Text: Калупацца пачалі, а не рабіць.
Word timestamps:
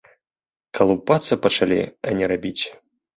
Калупацца 0.79 1.37
пачалі, 1.43 1.77
а 2.09 2.15
не 2.21 2.31
рабіць. 2.33 2.63